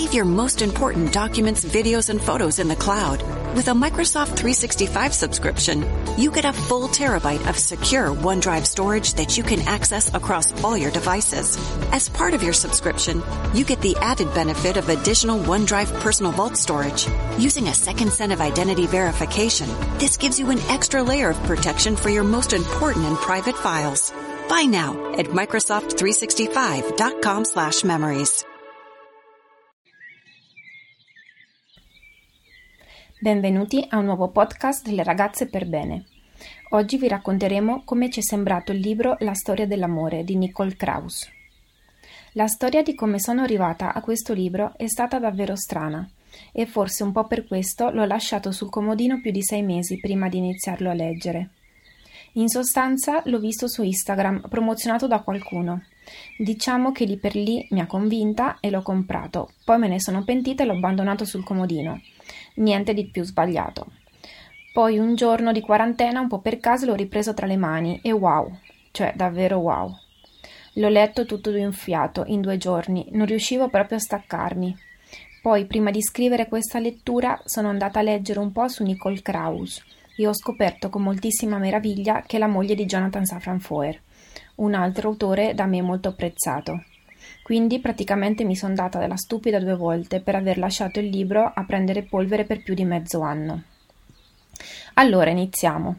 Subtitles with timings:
[0.00, 3.22] Save your most important documents, videos, and photos in the cloud.
[3.54, 5.84] With a Microsoft 365 subscription,
[6.16, 10.74] you get a full terabyte of secure OneDrive storage that you can access across all
[10.74, 11.58] your devices.
[11.92, 16.56] As part of your subscription, you get the added benefit of additional OneDrive personal vault
[16.56, 17.06] storage.
[17.38, 21.94] Using a second set of identity verification, this gives you an extra layer of protection
[21.94, 24.14] for your most important and private files.
[24.48, 28.46] Buy now at Microsoft365.com slash memories.
[33.22, 36.06] Benvenuti a un nuovo podcast delle ragazze per bene.
[36.70, 41.28] Oggi vi racconteremo come ci è sembrato il libro La storia dell'amore di Nicole Kraus.
[42.32, 46.08] La storia di come sono arrivata a questo libro è stata davvero strana
[46.50, 50.30] e forse un po' per questo l'ho lasciato sul comodino più di sei mesi prima
[50.30, 51.50] di iniziarlo a leggere.
[52.34, 55.82] In sostanza l'ho visto su Instagram promozionato da qualcuno.
[56.38, 60.24] Diciamo che lì per lì mi ha convinta e l'ho comprato, poi me ne sono
[60.24, 62.00] pentita e l'ho abbandonato sul comodino
[62.60, 63.86] niente di più sbagliato.
[64.72, 68.12] Poi un giorno di quarantena, un po' per caso, l'ho ripreso tra le mani e
[68.12, 68.50] wow,
[68.92, 69.92] cioè davvero wow.
[70.74, 74.76] L'ho letto tutto d'un fiato, in due giorni, non riuscivo proprio a staccarmi.
[75.42, 79.82] Poi, prima di scrivere questa lettura, sono andata a leggere un po' su Nicole Kraus
[80.16, 84.00] e ho scoperto con moltissima meraviglia che è la moglie di Jonathan Safran Foer,
[84.56, 86.84] un altro autore da me molto apprezzato.
[87.42, 91.64] Quindi praticamente mi son data della stupida due volte per aver lasciato il libro a
[91.64, 93.62] prendere polvere per più di mezzo anno.
[94.94, 95.96] Allora iniziamo.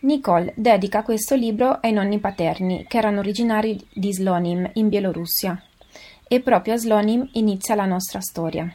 [0.00, 5.60] Nicole dedica questo libro ai nonni paterni, che erano originari di Slonim, in Bielorussia.
[6.28, 8.70] E proprio a Slonim inizia la nostra storia.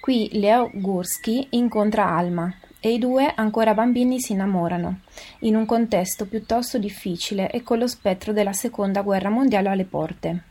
[0.00, 5.00] Qui Leo Gursky incontra Alma e i due, ancora bambini, si innamorano,
[5.40, 10.42] in un contesto piuttosto difficile e con lo spettro della seconda guerra mondiale alle porte.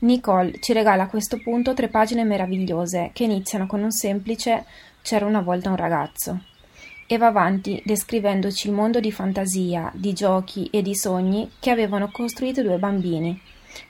[0.00, 4.64] Nicole ci regala a questo punto tre pagine meravigliose che iniziano con un semplice
[5.02, 6.40] C'era una volta un ragazzo
[7.06, 12.10] e va avanti descrivendoci il mondo di fantasia, di giochi e di sogni che avevano
[12.10, 13.40] costruito due bambini,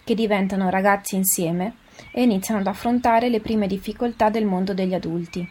[0.04, 1.76] che diventano ragazzi insieme
[2.12, 5.48] e iniziano ad affrontare le prime difficoltà del mondo degli adulti,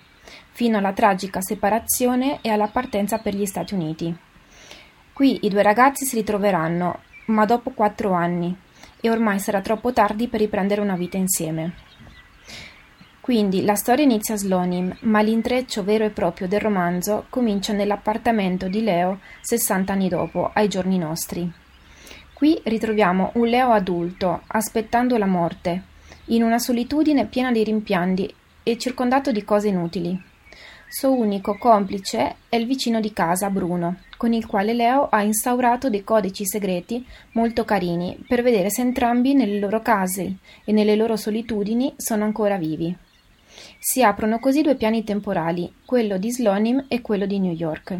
[0.51, 4.15] fino alla tragica separazione e alla partenza per gli Stati Uniti.
[5.11, 8.55] Qui i due ragazzi si ritroveranno, ma dopo quattro anni,
[9.01, 11.73] e ormai sarà troppo tardi per riprendere una vita insieme.
[13.25, 18.67] Quindi la storia inizia a Slonim, ma l'intreccio vero e proprio del romanzo comincia nell'appartamento
[18.67, 21.51] di Leo 60 anni dopo, ai giorni nostri.
[22.33, 25.83] Qui ritroviamo un Leo adulto, aspettando la morte,
[26.25, 28.31] in una solitudine piena di rimpianti
[28.61, 30.33] e circondato di cose inutili.
[30.87, 35.89] Suo unico complice è il vicino di casa, Bruno, con il quale Leo ha instaurato
[35.89, 41.17] dei codici segreti molto carini per vedere se entrambi nelle loro case e nelle loro
[41.17, 42.95] solitudini sono ancora vivi.
[43.79, 47.99] Si aprono così due piani temporali, quello di Slonim e quello di New York.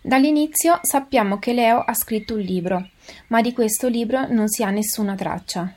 [0.00, 2.88] Dall'inizio sappiamo che Leo ha scritto un libro,
[3.28, 5.74] ma di questo libro non si ha nessuna traccia.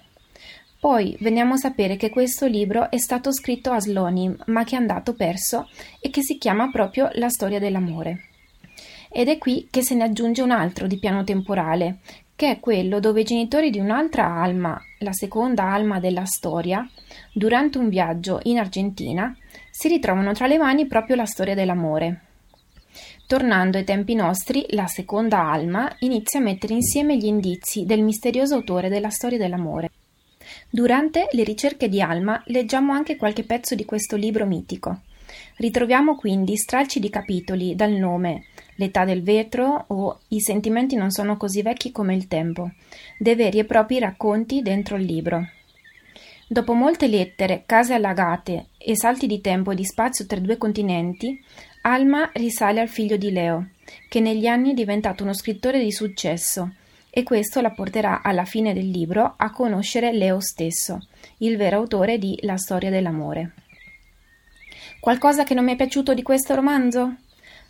[0.82, 4.80] Poi veniamo a sapere che questo libro è stato scritto a Slonim, ma che è
[4.80, 5.70] andato perso
[6.00, 8.30] e che si chiama proprio La storia dell'amore.
[9.12, 12.00] Ed è qui che se ne aggiunge un altro di piano temporale,
[12.36, 16.84] che è quello dove i genitori di un'altra alma, la seconda alma della storia,
[17.32, 19.38] durante un viaggio in Argentina,
[19.70, 22.22] si ritrovano tra le mani proprio la storia dell'amore.
[23.28, 28.56] Tornando ai tempi nostri, la seconda alma inizia a mettere insieme gli indizi del misterioso
[28.56, 29.92] autore della storia dell'amore.
[30.70, 35.02] Durante le ricerche di Alma leggiamo anche qualche pezzo di questo libro mitico.
[35.58, 38.46] Ritroviamo quindi stralci di capitoli dal nome
[38.82, 42.72] L'età del vetro o I sentimenti non sono così vecchi come il tempo,
[43.20, 45.50] dei veri e propri racconti dentro il libro.
[46.48, 51.40] Dopo molte lettere, case allagate e salti di tempo e di spazio tra due continenti,
[51.84, 53.70] Alma risale al figlio di Leo,
[54.10, 56.74] che negli anni è diventato uno scrittore di successo
[57.12, 61.08] e questo la porterà alla fine del libro a conoscere Leo stesso,
[61.40, 63.52] il vero autore di La storia dell'amore.
[65.00, 67.18] Qualcosa che non mi è piaciuto di questo romanzo?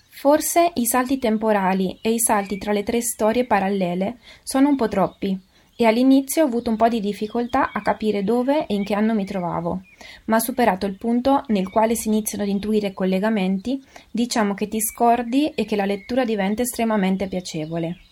[0.10, 4.88] Forse i salti temporali e i salti tra le tre storie parallele sono un po'
[4.88, 5.40] troppi
[5.76, 9.16] e all'inizio ho avuto un po' di difficoltà a capire dove e in che anno
[9.16, 9.82] mi trovavo,
[10.26, 15.50] ma superato il punto nel quale si iniziano ad intuire collegamenti, diciamo che ti scordi
[15.56, 18.11] e che la lettura diventa estremamente piacevole.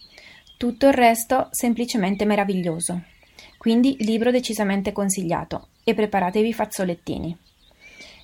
[0.60, 3.04] Tutto il resto semplicemente meraviglioso.
[3.58, 7.34] Quindi libro decisamente consigliato e preparatevi i fazzolettini.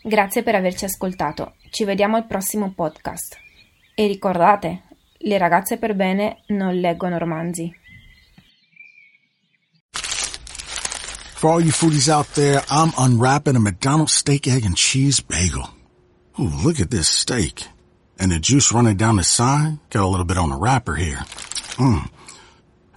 [0.03, 1.53] Grazie per averci ascoltato.
[1.69, 3.37] Ci vediamo al prossimo podcast.
[3.95, 4.81] E ricordate,
[5.19, 7.73] le ragazze per bene non leggono romanzi.
[11.37, 15.69] For all you foodies out there, I'm unwrapping a McDonald's steak, egg, and cheese bagel.
[16.37, 17.65] Ooh, look at this steak.
[18.19, 19.77] And the juice running down the side.
[19.89, 21.23] Got a little bit on the wrapper here.
[21.77, 22.09] Mmm.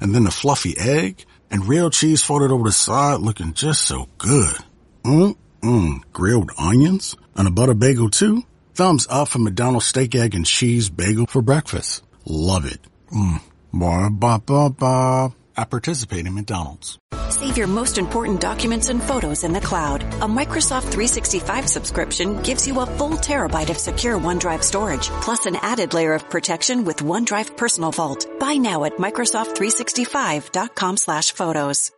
[0.00, 4.08] And then the fluffy egg and real cheese folded over the side looking just so
[4.18, 4.56] good.
[5.04, 6.12] Mmm, mmm.
[6.12, 8.42] Grilled onions and a butter bagel too.
[8.74, 12.02] Thumbs up for McDonald's steak, egg, and cheese bagel for breakfast.
[12.24, 12.80] Love it.
[13.12, 13.40] Mmm.
[13.72, 15.34] Ba ba ba ba.
[15.58, 17.00] I participate in McDonald's.
[17.30, 20.02] Save your most important documents and photos in the cloud.
[20.02, 25.56] A Microsoft 365 subscription gives you a full terabyte of secure OneDrive storage, plus an
[25.56, 28.28] added layer of protection with OneDrive Personal Vault.
[28.38, 31.90] Buy now at Microsoft365.com slash photos.